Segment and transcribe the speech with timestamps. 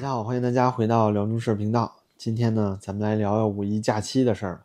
[0.00, 1.94] 大家好，欢迎大家回到辽中社频道。
[2.16, 4.64] 今天呢，咱们来聊聊五一假期的事儿。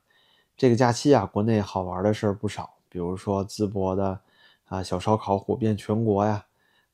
[0.55, 4.17] 这个假期啊，国内好玩的事儿不少，比如说淄博的
[4.69, 6.45] 啊小烧烤火遍全国呀，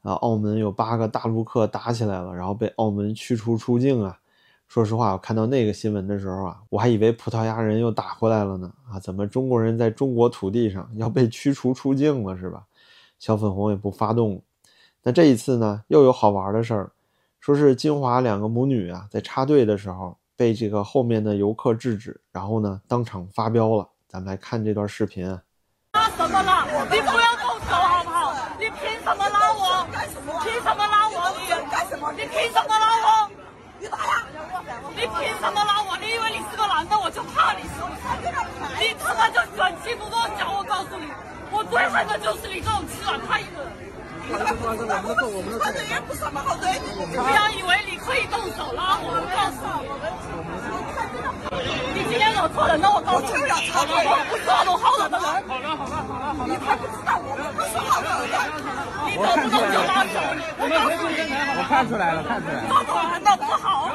[0.02, 4.18] 啊澳门有八个大陆客打起来了，然后被澳门驱逐出境啊。
[4.68, 8.74] 说实话，我看到那个新闻的时候啊，我还以为葡萄牙人又打回来了呢。
[8.92, 12.66] 啊，怎么中国人在中国土地上要被驱逐出境了是吧？
[13.20, 14.42] 小粉红也不发动。
[15.04, 16.92] 那这一次呢，又有好玩的事儿。
[17.42, 23.90] 说是金华两个母女啊，在插队的时候被这个后面的游客制止，然后呢当场发飙了。
[24.08, 25.42] 咱们来看这段视频啊。
[25.94, 26.66] 拉什么拉？
[26.86, 28.36] 你不要动手好不好？
[28.60, 29.88] 你凭什么拉我？
[30.46, 31.34] 凭什么拉我？
[31.42, 32.14] 你干什么？
[32.14, 33.32] 你凭什么拉我？
[33.80, 34.22] 你打呀！
[34.94, 35.98] 你凭什么拉我？
[35.98, 37.64] 你以为你是个男的我就怕你？
[38.78, 40.54] 你他妈就喜欢欺负弱小！
[40.60, 41.10] 我告诉你，
[41.50, 43.91] 我最恨的就是你这种欺软怕硬的人。
[44.32, 44.38] 不
[47.36, 49.60] 要以为你可以动手拉我，我告诉
[51.60, 55.28] 你，你今天惹错人了，我告诉你，我不是那种好人的人。
[55.48, 58.08] 好了好了好了好了，你还不知道我们不是好人，
[59.06, 60.16] 你动不动就拉手，
[60.58, 61.20] 我告诉你，
[61.58, 63.92] 我看出来了看出来了，这种人的不好。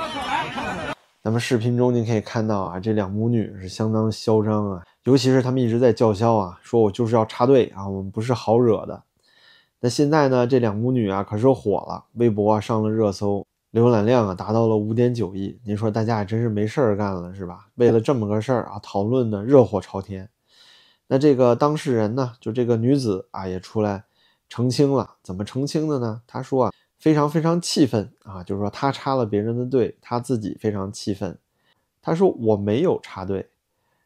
[1.23, 9.03] 那么视频中您可以看到啊，这两母女是相当嚣张啊，尤其是他们一直在叫嚣啊，说我就是要插队啊，我们不是好惹的。
[9.87, 10.45] 那现在呢？
[10.45, 15.61] 这两母女啊，可是火了，微博啊上了热搜，浏览量啊达到了五点九亿。
[15.63, 17.69] 您说大家也真是没事儿干了是吧？
[17.77, 20.29] 为了这么个事儿啊，讨论的热火朝天。
[21.07, 24.07] 那这个当事人呢，就这个女子啊，也出来
[24.49, 25.09] 澄清了。
[25.23, 26.21] 怎么澄清的呢？
[26.27, 31.39] 她说啊，非常非常气愤啊，就是说她插了别人的队，她自己非常气愤。
[32.03, 33.49] 她说我没有插队，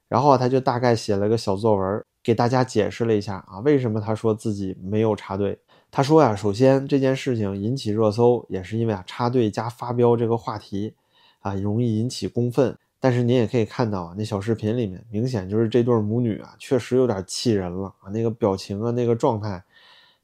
[0.08, 2.04] 然后啊，她就大概写了个小作文。
[2.22, 5.58] 给大家解释了一下啊，为什么他说自己没有插队？
[5.90, 10.94] 他说呀，首先这件事情引起热搜，也是因为啊插队加发飙这个话题
[11.40, 12.76] 啊容易引起公愤。
[13.02, 19.64] 但是您也可以看到啊，那小视频里面明显就是这对母女啊，确实有点气人了啊，那个表情啊，那个状态，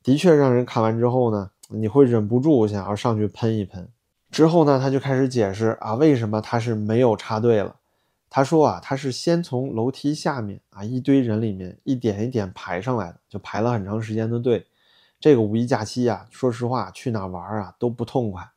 [0.03, 3.89] 的确让人看完之后呢，你会忍不住想要上去喷一喷。
[4.31, 7.77] 之后呢，他就开始解释啊，为什么他是没有插队了。
[8.29, 14.67] 他说啊，他是先从楼梯下面啊一堆人里面一点一点排上来的，就排了很长时间的队。
[15.19, 18.49] 这个五一假期啊，说实话去哪玩啊都不痛快。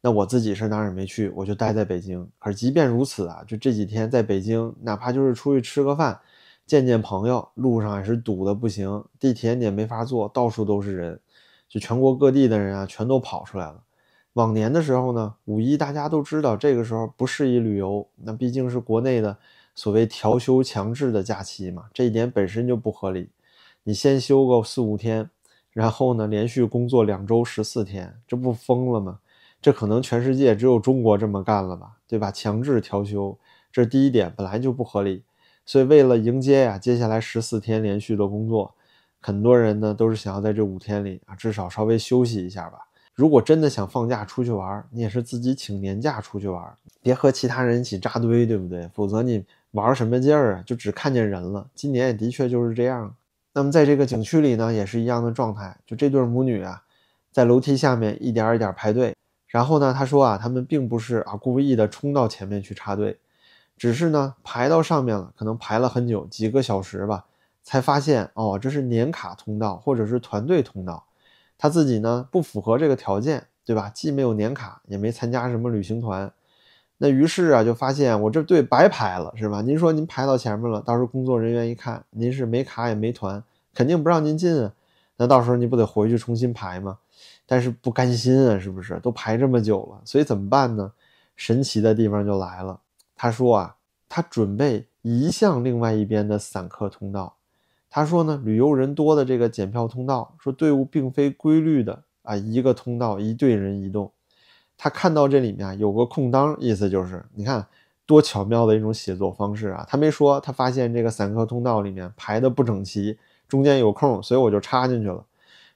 [0.00, 2.28] 那我自己是哪儿也没去，我就待在北京。
[2.38, 6.20] 可是即便如此啊，就这几天在北京，哪怕就是出去吃个饭、
[6.66, 11.20] 见见朋友，路上也是堵的不行，地铁也没法坐，到处都是人，
[11.68, 13.82] 就全国各地的人啊，全都跑出来了。
[14.34, 19.36] 往年的时候呢，五一大家都知道这个时候不适宜旅游，那毕竟是国内的
[19.74, 23.30] 所谓调休强制的假期嘛，这一点本身就不合理。
[23.82, 25.28] 你先休个四五天，
[25.72, 29.18] 然后呢连续工作两周十四天，这不疯了吗？
[29.60, 32.30] 这可能全世界只有中国这么干了吧，对吧？
[32.30, 33.36] 强制调休，
[33.72, 35.22] 这是第一点，本来就不合理。
[35.66, 38.72] 所以为了迎接呀接下来十四天连续的工作，
[39.20, 42.78] 很多人呢都是想要在这五天里啊至少稍微休息一下吧。
[43.14, 48.88] 如果真的想放假出去玩，你也是自己请年假出去玩，别和其他人一起扎堆，对不对？
[48.94, 50.62] 否则你玩什么劲儿啊？
[50.64, 51.68] 就只看见人了。
[51.74, 53.12] 今年也的确就是这样。
[53.58, 55.76] 那么在这个景区里呢，也是一样的状态。
[55.84, 56.80] 就这对母女啊，
[57.32, 59.16] 在楼梯下面一点一点排队。
[59.48, 63.18] 然后呢，他说啊，他们并不是啊故意的冲到前面去插队，
[63.76, 67.24] 只是呢排到上面了，可能排了很久，几个小时吧，
[67.64, 71.06] 才发现哦，这是年卡通道或者是团队通道。
[71.58, 73.90] 他自己呢不符合这个条件，对吧？
[73.92, 76.32] 既没有年卡，也没参加什么旅行团，
[76.98, 79.62] 那于是啊就发现我这队白排了，是吧？
[79.62, 83.42] 您说您排到前面了，到时候工作人员一看您是没卡也没团，
[83.72, 84.72] 肯定不让您进啊。
[85.16, 86.98] 那到时候你不得回去重新排吗？
[87.46, 88.98] 但是不甘心啊，是不是？
[89.00, 90.92] 都排这么久了，所以怎么办呢？
[91.34, 92.80] 神奇的地方就来了，
[93.14, 93.76] 他说啊，
[94.08, 97.36] 他准备移向另外一边的散客通道。
[97.88, 104.10] 他说呢，旅游人多的这个检票通道，说队伍并非规律的啊，一个通道一队人移动。
[104.78, 107.66] 他看到这里面有个空当，意思就是你看
[108.06, 109.84] 多巧妙的一种写作方式啊。
[109.86, 115.24] 他没说，他发现这个散客通道里面排的不整齐，中间有空，所以我就插进去了。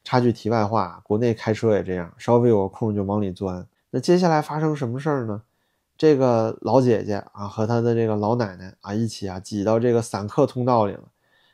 [0.05, 3.67] 插句题外话，国内开车也这样，稍微有空就往里钻。
[3.91, 5.43] 那接下来发生什么事儿呢？
[5.99, 11.03] 这个老姐姐啊和她的这个老奶奶啊一起啊挤到这个散客通道里了。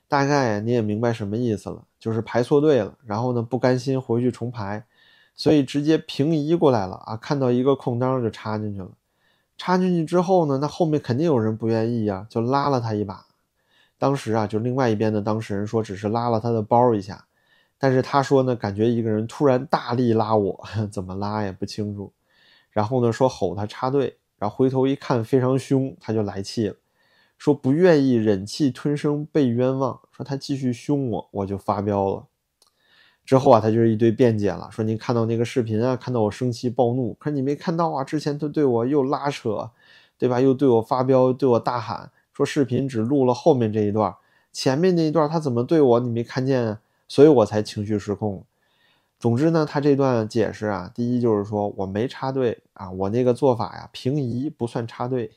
[0.07, 4.83] 大概你也明白什么意思了，就是排错队了，然后呢不甘心回去重排，
[5.39, 7.17] 所以直接平移过来了啊！
[7.17, 8.91] 看到一个空当就插进去了，
[9.57, 13.25] 插进去之后呢，那后面肯定有人不愿意呀，就拉了他一把。
[13.99, 17.27] 当时啊，就另外一边的当事人说只是拉了他的包一下，
[17.79, 22.13] 但是他说呢，感觉一个人突然大力拉我， 怎么拉也不清楚。
[22.71, 26.75] 然后呢说吼他插队，然后回头一看非常凶，他就来气了，
[27.39, 32.27] 说不愿意忍气吞声被冤枉，说他继续凶我，我就发飙了。
[33.29, 39.71] 之后啊，他就是一堆辩解了，说您看到那个视频啊，看到我生气暴怒，可是你没看到啊，之前他对我又拉扯，
[40.17, 40.41] 对吧？
[40.41, 44.15] 又对我发飙，对我大喊，说视频只录了后面这一段，
[44.51, 46.79] 前面那一段他怎么对我，你没看见？
[47.07, 48.43] 所以我才情绪失控。
[49.21, 55.33] 总之呢，他这段解释啊，第一就是说我没插队啊，我那个做法呀，平移不算插队。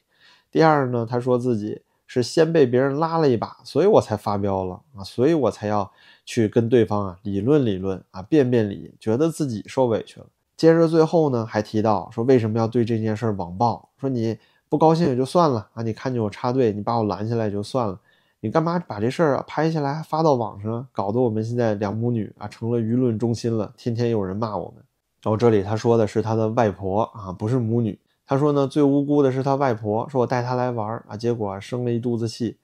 [0.50, 5.92] 第二呢，他说自己是先被别人拉了一把，所以我才发飙了啊，所以我才要。
[6.25, 10.27] 去跟对方啊理论理论啊辩辩理，觉得自己受委屈了。
[10.56, 13.89] 接着最后呢还提到说为什么要对这件事网暴？
[14.00, 14.38] 说你
[14.69, 18.00] 不高兴也就算了啊，你看见我插队，你把我拦下来就算了，
[18.39, 24.83] 你干嘛把这事儿啊拍下来发到网上，搞得我们现在两母女啊成了舆论中心了，天天有人骂我们。
[25.23, 28.00] 然后这里他说的是他的外婆啊，不是母女。
[28.25, 32.57] 他说呢最无辜的是他外婆，说我带他来玩啊，结果生了一肚子气。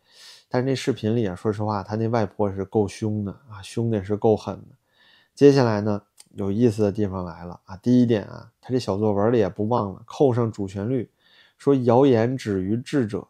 [0.49, 4.75] 但是那视频里啊，说实话，他那外婆是够凶的啊，凶的是够狠的。
[5.35, 6.01] 接下来呢，
[6.35, 7.75] 有意思的地方来了啊。
[7.77, 11.09] 第一点啊，他这小作文里也不忘了扣上主旋律，
[11.57, 13.27] 说谣言止于智者。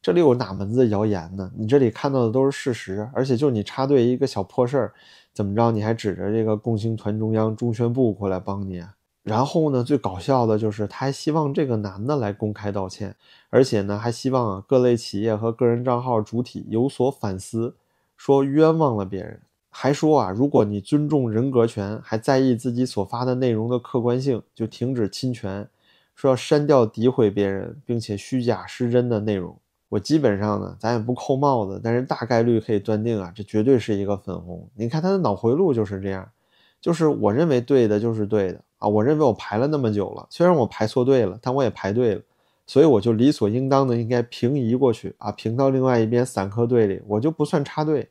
[0.00, 1.50] 这里有哪门子谣言呢？
[1.56, 4.94] 你这里看到的都是事实，而且就你插队一个小破事儿，
[5.32, 8.94] 怎么着你还指着这个共青团中央中宣部过来帮你啊？
[9.22, 13.14] 然后呢，最搞笑的就是他还希望这个男的来公开道歉，
[13.50, 17.76] 而且呢，还希望啊各类企业和个人账号主体有所反思，
[18.16, 19.40] 说冤枉了别人，
[19.70, 25.68] 还说啊，如果你尊重人格权，还在意自己所发的内容的客观性，就停止侵权，
[26.16, 29.56] 说要删掉诋毁别人并且虚假失真的内容。
[29.88, 34.68] 我基本上呢，咱也不扣帽子，但是大概率可以断定啊，这绝对是一个粉红。
[34.74, 36.28] 你看他的脑回路就是这样，
[36.80, 38.60] 就是我认为对的就是对的。
[38.82, 42.22] 啊，我认为我排了那么久了，虽然我排错队了，但我也排队了，
[42.66, 48.10] 所以我就理所应当的应该平移过去啊，平到另外一边散客队里，我就不算插队。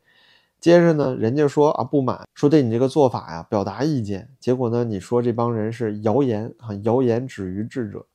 [0.59, 4.29] 接着呢，人家说啊不满，说对你这个做法呀表达意见。
[4.39, 8.05] 结果呢，你说这帮人是谣言啊，谣言止于智者，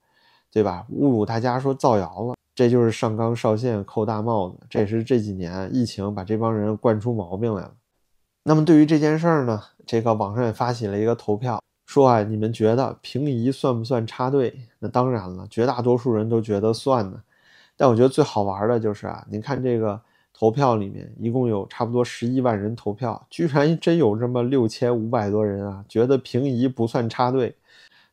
[0.53, 0.87] 对吧？
[0.93, 4.59] 侮辱大家说造谣了，这就是上纲上线扣大帽子。
[4.71, 7.73] 这也是这几年疫情把这帮人惯出毛病来了。
[8.45, 11.61] 那么对于这件事儿呢，这个网上也发起了一个投票。
[11.87, 14.53] 说啊，你们觉得平移算不算插队？
[14.81, 17.23] 那当然了，绝大多数人都觉得算呢。
[17.77, 20.01] 但我觉得最好玩的就是啊，您看这个
[20.35, 27.55] 投票里面，一共有差不多十一万人投票，居然真有这么六千五百多人啊，觉得平移不算插队。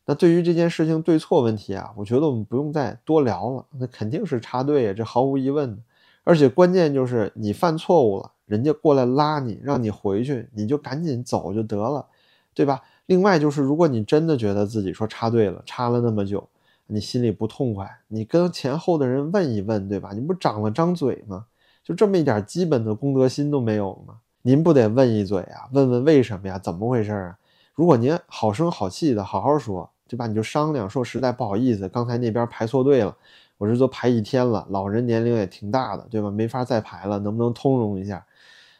[0.06, 5.82] 那对于这件事情对错问题啊，我觉得我们不用再多聊了，那肯定是插队呀，这毫无疑问。
[6.22, 12.06] 而且关键就是你犯错误了，人家过来拉你，让你回去，你就赶紧走就得了，
[12.54, 12.80] 对吧？
[13.06, 16.48] 另外就是，如果你真的觉得自己说插队了，插了那么久，
[16.86, 20.10] 你心里不痛快，你跟前后的人问一问，对吧？
[20.14, 21.44] 你不长了张嘴吗？
[21.82, 24.14] 就这么一点基本的公德心都没有吗？
[24.40, 25.68] 您不得问一嘴啊？
[25.72, 26.58] 问问为什么呀？
[26.58, 27.38] 怎么回事啊？
[27.74, 30.26] 如果您好声好气的好好说，对吧？
[30.26, 33.14] 你就商量说，实在不好意思，刚才那边排错队了，
[33.58, 36.30] 我这都排一天了，老人年龄也挺大的，对吧？
[36.30, 38.24] 没法再排了，能不能通融一下？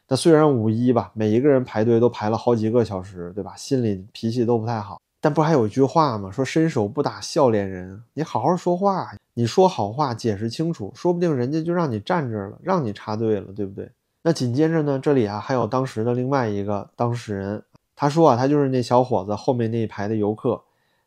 [0.07, 3.55] 那虽然五一吧，每一个人排队都排了好几个小时，对吧？
[3.57, 5.01] 心里脾气都不太好。
[5.21, 6.31] 但不还有一句话吗？
[6.31, 8.03] 说伸手不打笑脸人。
[8.13, 13.91] 你好好说话，你说好话，解释清楚，说不定人家就让你站这儿了，让你插队了，对不对？
[14.23, 17.63] 那紧接着呢，这里啊还有当时的另外一个当事人，
[17.97, 20.61] 他说啊，他就是那小伙子后面那一排的游客。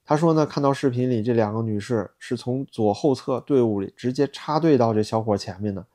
[0.04, 5.86] 他说呢，看到视频里这两个女士是从左后侧队伍里直接插队到这小伙前面的。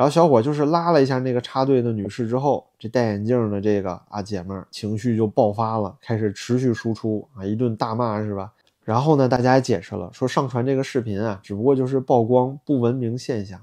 [0.00, 8.50] 然后小伙就是拉了一下那个插队的女士之后，这戴眼镜的这个啊姐们儿情绪就爆发了，开始持续输出啊一顿大骂是吧？
[8.82, 13.60] 然后呢，大家也解释了，说上传这个视频啊，只不过就是曝光不文明现象。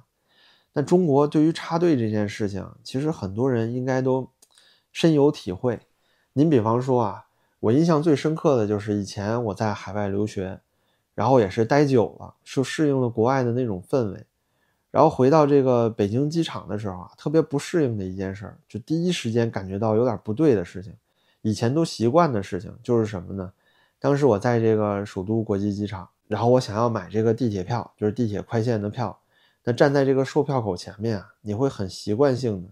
[0.73, 4.29] 那中国对于插队这件事情，其实很多人应该都
[4.91, 5.79] 深有体会。
[6.33, 7.25] 您比方说啊，
[7.61, 10.59] 我印象最深刻的就是以前我在海外留学，
[11.15, 14.23] 然后也是待久了，就适应了国外的那种氛围。
[14.97, 20.91] 然后回到这个北京机场的时候啊，特别不适应的一件事，就第一时间感觉到有点不对的事情。
[21.43, 23.53] 以前都习惯的事情就是什么呢？
[23.99, 29.15] 当时我在这个首都国际机场，然后我想要买这个地铁票，就是地铁快线的票。
[29.65, 32.69] 那站在这个售票口前面啊，你会很习惯性的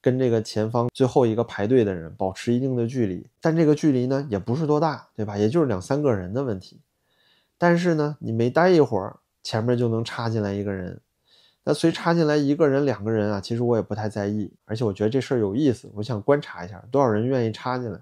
[0.00, 5.38] 跟这个前方最后一个排队的人保持一定的距离，但这个距离呢也不是多大，对吧？
[5.38, 6.80] 也就是两三个人的问题。
[7.56, 11.00] 但是呢，你没待一会儿，前面就能插进来一个人。
[11.68, 18.00] 那随插进来一个人、两个人啊，其实我也不太在意，而且我觉得这事儿有意思，我想观察一下多少人愿意插进来。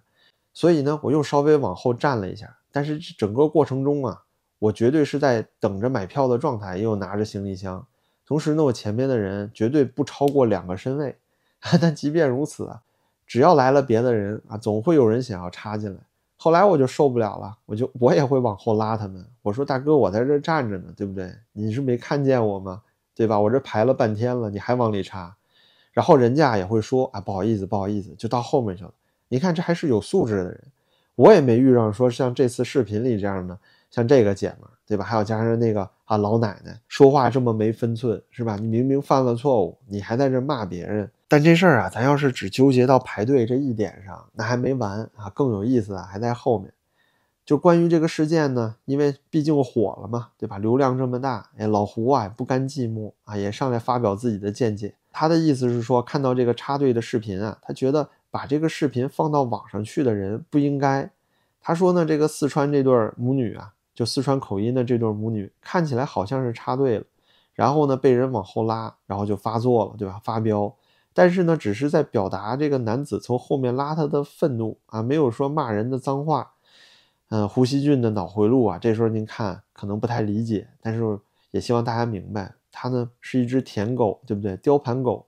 [0.55, 2.59] 所以呢，我又稍微往后站了一下。
[2.71, 4.23] 但是整个过程中啊，
[4.61, 7.85] 我绝对是在等着买票的状态，又拿着行李箱。
[8.25, 11.17] 同时呢，我前面的人绝对不超过两个身位。
[11.81, 12.83] 但即便如此啊，
[13.27, 15.99] 只要来了别的人啊，总会有人想要插进来。
[16.37, 19.27] 后来我就受不了了，我就我也会往后拉他们。
[19.43, 21.35] 我说大哥，我在这站着呢，对不对？
[21.51, 22.83] 你是没看见我吗？
[23.17, 23.41] 对吧？
[23.41, 25.35] 我这排了半天了，你还往里插。
[25.93, 28.93] 然后人家也会说啊，不好意思，不好意思，就到后面去了。
[29.29, 30.65] 你看这还是有素质的人，
[31.15, 33.59] 我也没遇上说像这次视频里这样的，
[33.91, 35.05] 像这个姐们，对吧？
[35.05, 38.57] 还有加上那个啊老奶奶，说话这么没分寸，是吧？
[38.57, 41.11] 你明明犯了错误，你还在这骂别人。
[41.27, 45.29] 但这事儿啊，咱要是只纠结到排队这一点上，那还没完啊！
[45.35, 46.71] 更有意思啊，还在后面。
[47.47, 50.59] 就关于这个事件呢，因为毕竟火了嘛，对吧？
[50.59, 54.97] 流量这么大，哎，老胡啊不甘寂寞啊，也上来发表自己的见解。
[55.13, 61.09] 他的意思是说，看到这个插队的视频啊，他觉得把这个视频放到网上去的人不应该。
[61.61, 67.05] 他说呢，这个四川这对母女啊，就四川口音的这对母女，看起来好像是插队了，
[67.55, 70.21] 然后呢被人往后拉，然后就发作了，对吧？
[70.25, 70.75] 发飙。
[71.15, 76.55] 但是呢，只是在表达这个男子从后面拉他的愤怒啊，没有说骂人的脏话。
[77.29, 81.19] 嗯，胡锡进的脑回路啊，这时候您看可能不太理解，但是
[81.51, 84.57] 也希望大家明白，他呢是一只舔狗，对不对？
[84.59, 85.27] 雕盘狗，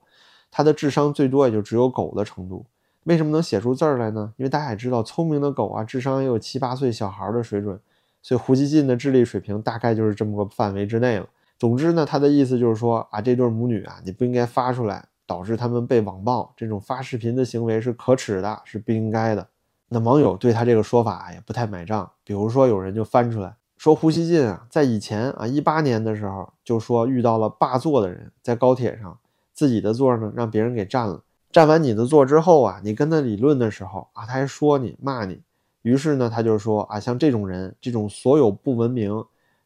[0.51, 2.67] 他的智商最多也就只有狗的程度。
[3.05, 4.33] 为什么能写出字儿来呢？
[4.37, 7.81] 因为大家也知道，聪明的狗啊，智商也有七八岁小孩的水准，
[8.23, 11.27] 所以胡锡进的智力水平大概就是这么个范围之内了。
[11.59, 15.07] 总之呢，他的意思就是说啊，这对母女啊，你不应该发出来。
[15.29, 19.47] 导致他们被网暴，这种发视频的行为是可耻的，是不应该的。
[19.89, 22.11] 那网友对他这个说法也不太买账。
[22.25, 29.19] 比如说，有人就翻出来说，胡锡进啊，在以前啊，一八年的时候就说遇到了霸座的人，在高铁上
[29.55, 35.41] 自己的座呢让别人给占了，占完你的座之后啊，你跟他理论的时候啊，他还说你骂你。
[35.83, 39.25] 于是呢，他就说啊，像这种人，这种所有不文明、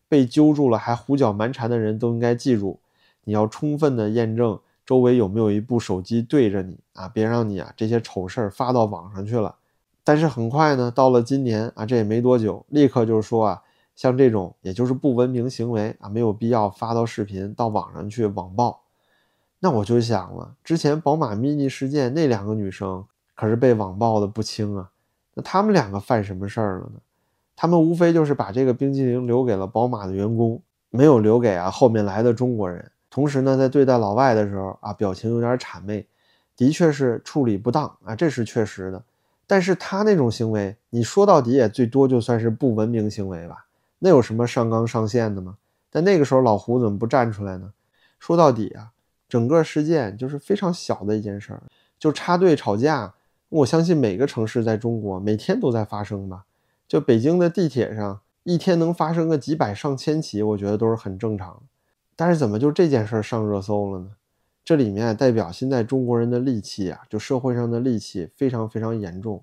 [0.09, 2.79] 被揪住了还胡搅蛮缠的人都应该记住，
[3.25, 4.61] 你要充分的验证。
[4.85, 7.09] 周围有没有一部手机对着你啊？
[7.09, 9.55] 别让你啊这些丑事儿发到网上去了。
[10.05, 13.63] 但是很快呢，到了今年啊，这也没多久，立刻就是说啊，
[13.95, 18.81] 像这种也就是不文明行为啊，没有必要发到视频到网上去网暴。
[19.61, 23.05] 那我就想了，之前宝马 mini 事件那两个女生
[23.37, 24.91] 可是被网暴的不轻啊。
[25.35, 27.01] 那他们两个犯什么事儿了呢？
[27.55, 32.91] 他们无非就是把这个冰激凌留给了宝马的员工，没有留给啊后面来的中国人。
[33.09, 36.05] 同时呢，在对待老外的时候啊，表情有点谄媚，
[36.57, 39.05] 的确是处理不当啊，这是确实的。
[39.53, 43.67] 但是他那种行为，你说到底也最多就算是不文明行为吧？
[43.99, 45.59] 那有什么上纲上线的吗？
[45.91, 47.75] 但那个时候老胡怎么不站出来呢？
[48.19, 48.93] 说到底啊，
[49.29, 51.65] 整个事件就是非常小的一件事儿，
[51.99, 53.13] 就插队吵架，
[53.51, 56.47] 我相信每个城市在中国每天都在发生吧。
[56.89, 61.63] 就北京的地铁上，一天能发生个几百上千起，我觉得都是很正常。
[62.17, 64.13] 但是怎么就这件事上热搜了呢？
[64.65, 69.43] 这里面代表现在中国人的戾气啊，就社会上的戾气非常非常严重。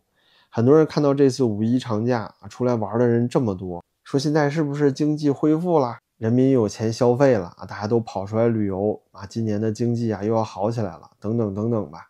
[0.50, 7.66] 很多人看到这次五一长假啊，出来玩的人这么多，说现在是不是经济恢复了，人民有钱消费了啊？
[7.66, 12.08] 大家都跑出来旅游啊，今年的经济啊又要好起来了，等等等等吧。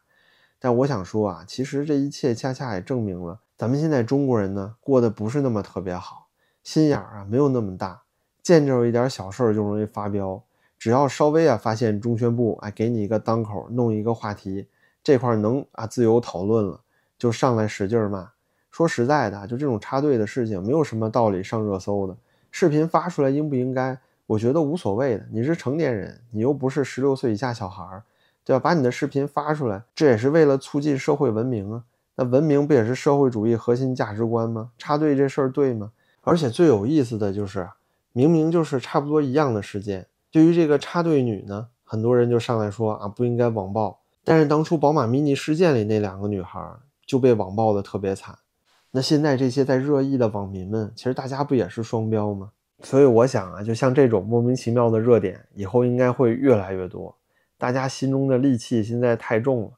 [0.59, 6.27] 但我想说啊，其实这一切恰恰也证明了，咱们现在中国人呢过得不是那么特别好，
[6.63, 8.03] 心眼儿啊没有那么大，
[8.43, 10.43] 见着一点小事儿就容易发飙。
[10.79, 14.67] 只要稍微啊发现中宣部哎给你一个当口，弄一个话题，
[15.03, 16.79] 这块能啊自由讨论了，
[17.17, 18.31] 就上来使劲骂。
[18.71, 22.15] 说实在的，就这种插队的事情，没有什么道理上热搜的。
[22.49, 23.99] 视频发出来应不应该？
[24.25, 25.25] 我觉得无所谓的。
[25.31, 28.03] 你是成年人，你又不是十六岁以下小孩儿，
[28.45, 28.59] 对吧？
[28.59, 31.83] 把你的视频发出来，这也是为了促进社会文明啊。
[32.15, 34.71] 那文明不也是社会主义核心价值观吗？
[34.77, 35.91] 插队这事儿对吗？
[36.21, 37.69] 而且最有意思的就是，
[38.13, 40.05] 明明就是差不多一样的时间。
[40.31, 43.99] 对于这个插队女呢，很多人就上来说啊，不应该网暴。
[44.23, 46.61] 但是当初宝马 mini 事件里那两个女孩
[47.05, 48.37] 就被网暴的特别惨。
[48.91, 52.51] 那现在这些在热议的网民们，其实大家不也是双标吗？
[52.81, 57.17] 所以我想啊，就像这种莫名其妙的热点，以后应该会越来越多。
[57.57, 59.71] 大家心中的戾气现在太重了。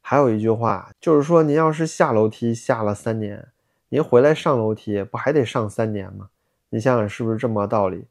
[0.00, 3.48] 还有一句话就是说，您要是下楼梯下了三年，
[3.88, 6.28] 您回来上楼梯不还得上三年吗？
[6.68, 8.04] 你想想是不是这么个道理？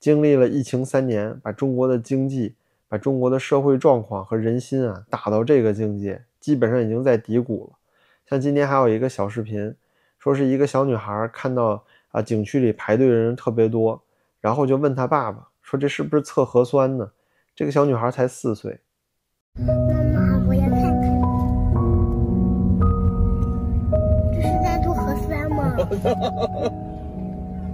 [0.00, 2.54] 经历了疫情三年，把中国的经济、
[2.88, 7.78] 把中国的社会状况和人心啊打到这个境界，基本上已经在低谷了。
[8.26, 9.74] 像今天还有一个小视频，
[10.18, 14.00] 说是一个小女孩看到啊景区里排队的人特别多，
[14.40, 17.10] 然后就问她爸爸说：“这是不是测核酸呢？”
[17.56, 18.78] 这个小女孩才四岁。
[19.66, 21.18] 妈妈，我要看看，
[24.32, 25.76] 这是在做核酸吗？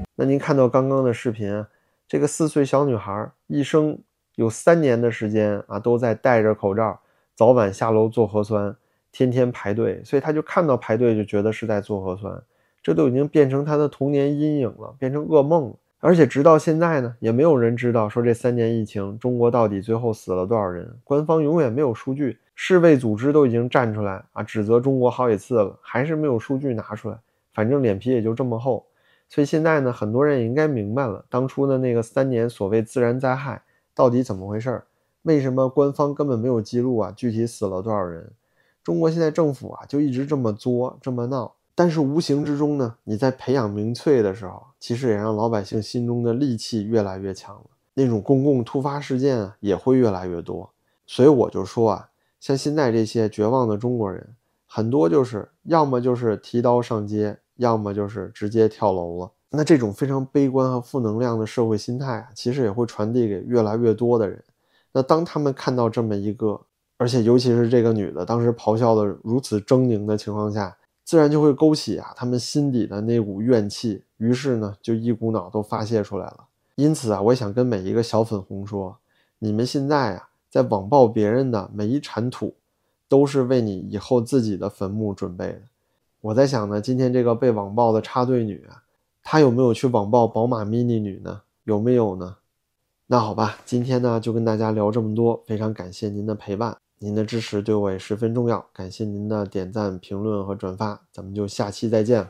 [0.16, 1.64] 那您看到刚刚的视频，
[2.06, 3.98] 这个四岁小女孩一生
[4.36, 7.00] 有三年的时间啊，都在戴着口罩，
[7.34, 8.76] 早晚下楼做核酸，
[9.10, 12.42] 天天排队，所以她就看到排队就觉得是在做核酸，
[12.82, 15.74] 这都已经变成她的童年阴影了，变成噩梦了。
[16.00, 22.38] 而且直到现在呢，也没有人知道说这三年疫情中国到底最后死了多少人，官方永远没有数据。
[22.54, 27.18] 世卫组织都已经站出来啊，指责中国好几次了，还是没有数据拿出来。
[27.54, 28.84] 反正脸皮也就这么厚。
[29.28, 33.62] 所以现在呢，很多人也应该明白了，当初的那个三年所谓自然灾害
[33.94, 34.84] 到底怎么回事儿？
[35.22, 37.12] 为什么官方根本没有记录啊？
[37.16, 38.30] 具体死了多少人？
[38.82, 41.54] 中国现在政府啊，就一直这么作，这么闹。
[41.74, 47.64] 但是无形之中呢，你在培养民粹的时候，其实也让老百姓心中的戾气越来越强了，
[47.94, 50.70] 那种公共突发事件啊也会越来越多。
[51.06, 59.30] 所以我就说啊，像现在这些绝望的中国人，很多就是要么就是提刀上街，要么就是直接跳楼了。
[59.50, 64.42] 那这种非常悲观和负能量的社会心态啊，其实也会传递给越来越多的人。
[64.92, 66.60] 那当他们看到这么一个，
[66.96, 76.44] 而且尤其是这个女的当时咆哮的如此狰狞的情况下，自然就会勾起啊他们心底的那股怨气，于是呢就一股脑都发泄出来了。
[76.76, 78.96] 因此啊，我想跟每一个小粉红说，
[79.38, 82.54] 你们现在啊在网暴别人的每一铲土，
[83.08, 85.62] 都是为你以后自己的坟墓准备的。
[86.24, 88.66] 我在想呢，今天这个被网暴的插队女，
[89.22, 91.42] 她有没有去网暴宝马 mini 女呢？
[91.64, 92.36] 有没有呢？
[93.08, 96.74] 那好吧，今天呢就跟大家聊这么多，非常感谢您的陪伴。
[96.98, 102.26] 您的支持对我也十分重要，感谢您的点赞、评论和转发，咱们就下期再见。